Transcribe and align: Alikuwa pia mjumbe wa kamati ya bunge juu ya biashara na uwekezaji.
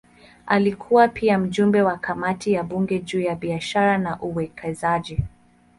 Alikuwa 0.45 1.07
pia 1.07 1.37
mjumbe 1.37 1.81
wa 1.81 1.97
kamati 1.97 2.51
ya 2.53 2.63
bunge 2.63 2.99
juu 2.99 3.21
ya 3.21 3.35
biashara 3.35 3.97
na 3.97 4.19
uwekezaji. 4.19 5.19